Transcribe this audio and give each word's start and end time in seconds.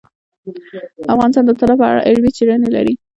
افغانستان 1.13 1.43
د 1.45 1.51
طلا 1.59 1.75
په 1.79 1.85
اړه 1.91 2.05
علمي 2.07 2.31
څېړنې 2.37 2.69
لري. 2.75 2.93